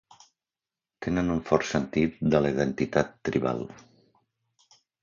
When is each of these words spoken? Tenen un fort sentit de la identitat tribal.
Tenen 1.07 1.29
un 1.35 1.43
fort 1.51 1.67
sentit 1.73 2.17
de 2.35 2.43
la 2.47 2.53
identitat 2.57 3.17
tribal. 3.31 3.65